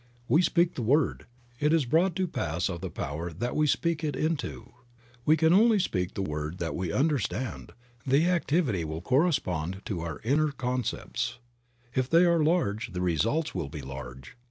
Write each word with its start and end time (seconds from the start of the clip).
We 0.27 0.41
speak 0.41 0.73
the 0.73 0.81
word, 0.81 1.27
it 1.59 1.71
is 1.71 1.85
brought 1.85 2.15
to 2.15 2.27
pass 2.27 2.69
of 2.69 2.81
the 2.81 2.89
Power 2.89 3.31
that 3.31 3.55
we 3.55 3.67
speak 3.67 4.03
it 4.03 4.15
into. 4.15 4.73
We 5.27 5.37
can 5.37 5.53
only 5.53 5.77
speak 5.77 6.15
the 6.15 6.23
word 6.23 6.57
that 6.57 6.75
we 6.75 6.91
understand, 6.91 7.73
the 8.03 8.27
activity 8.27 8.83
will 8.83 9.01
correspond 9.01 9.83
to 9.85 10.01
our 10.01 10.19
inner 10.23 10.51
concepts. 10.53 11.37
If 11.93 12.09
they 12.09 12.25
are 12.25 12.43
large 12.43 12.93
the 12.93 13.01
results 13.03 13.53
will 13.53 13.69
be 13.69 13.83
large. 13.83 14.35